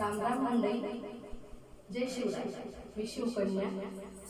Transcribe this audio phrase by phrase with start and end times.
[0.00, 0.78] रामराम मंडई
[1.92, 2.44] जय शिवराय.
[2.96, 3.68] मी शिवकन्या.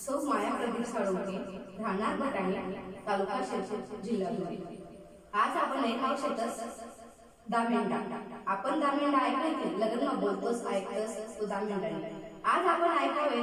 [0.04, 1.38] सौ माया प्रदीप साळुंके
[1.82, 2.60] राहणार भटाणे
[3.06, 4.56] तालुका शिरपूर जिल्हा धुळे.
[5.42, 6.56] आज आपण एक आहोत शेतस
[7.50, 7.98] दामेंडा.
[8.54, 11.88] आपण दामेंडा ऐकले की लग्न बोलतोस ऐकतोस तो दामेंडा
[12.52, 13.40] आज आपण ऐकावे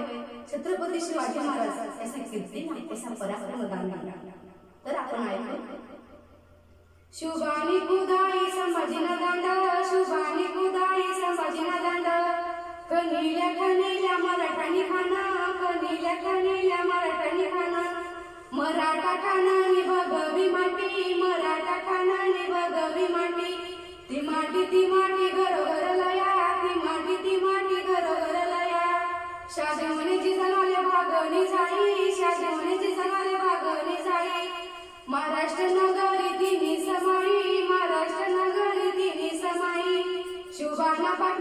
[0.52, 4.16] छत्रपती शिवाजी महाराज याचा कीर्ती याचा पराक्रम दामेंडा.
[4.86, 5.56] तर आपण ऐकू
[7.14, 12.05] शुभानी कुदाई संभाजीना दांडा शुभानी कुदाई संभाजीना दांडा
[12.96, 15.24] कनिल्या कनिल्या मराठानी खाना
[15.62, 17.82] कनिल्या कनिल्या मराठानी खाना.
[18.54, 19.56] मराठा खाना
[19.88, 22.20] भगवी माटी मराठा खाना
[22.52, 23.52] भगवी माटी.
[24.10, 28.86] ती माटी ती माटी घरोघर लया ती माटी ती माटी घरोघर लया.
[29.56, 34.48] शाजवणीची सणाले भागवणी झाली शाजवणीची सणाले भागवणी झाली
[35.08, 40.02] महाराष्ट्र नगरी तिन्ही समाई महाराष्ट्र नगरी तिन्ही समाई.
[40.58, 41.40] शुभाना पाठ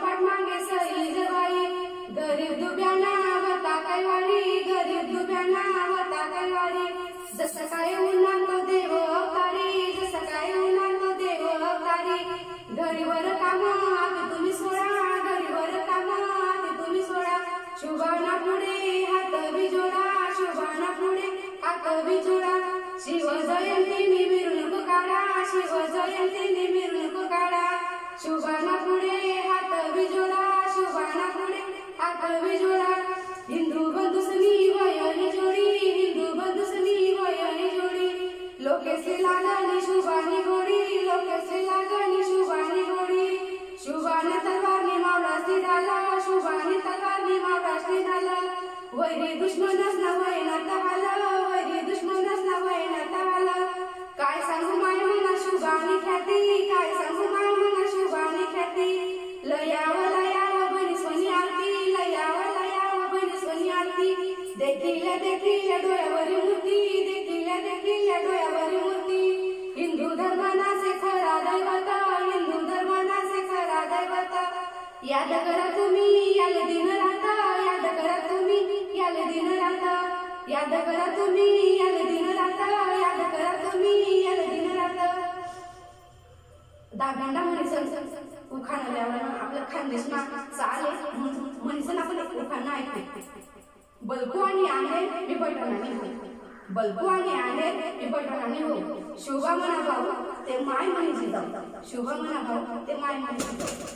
[0.00, 1.64] शुभाना सई सईजबाई
[2.16, 3.10] गरीब दुब्यांना
[3.42, 6.86] वता कैवारी गरीब दुब्यांना वता कैवारी.
[7.38, 12.18] जसं काय उन्हात देव अवतारी जसं काय उन्हात देव अवतारी.
[12.76, 13.62] घरीवर काम
[13.98, 14.86] आता तुम्ही सोडा
[15.28, 17.36] घरीवर काम आता तुम्ही सोडा.
[17.80, 18.76] शुभाना पुढे
[19.10, 19.34] हात
[19.72, 20.04] जोडा
[20.38, 21.28] शुभाना पुढे
[21.64, 22.54] हात बिजोडा.
[23.04, 26.99] शिव जयंती मिरवणूक पुकारा शिव जयंती मिरवणूक
[48.92, 51.39] वैरी दुश्मनच न वैना तहाला
[64.60, 69.20] देखील देखील डोळ्यावरी मूर्ती देखील देखील डोळ्यावरी मूर्ती.
[69.76, 71.94] हिंदू धर्मानाचे खरा दैवता
[72.24, 74.42] हिंदू धर्मानाचे खरा दैवता.
[75.10, 77.32] याद करा तुम्ही याल दिन राहता
[77.66, 78.58] याद करा तुम्ही
[78.98, 79.94] याल दिन राहता.
[80.48, 82.68] याद करा तुम्ही याल दिन राहता
[83.00, 85.08] याद करा तुम्ही याल दिन राहता.
[86.94, 87.88] दागंडा म्हणसन
[88.58, 90.24] उखाणा लावला आपलं खानदेश ना
[90.58, 90.94] चालेल.
[91.62, 93.58] म्हणीसन आपण एक उखाणा ऐकते
[94.00, 96.06] बलकू आणि आहे मी बैठणाने हो
[96.74, 100.12] बलकू आणि आहे मी बैठणाने हो शुभ म्हणा भाऊ
[100.46, 101.80] ते माय म्हणे जाऊ.
[101.84, 103.86] शुभ म्हणा भाऊ ते माय म्हणे जाऊ.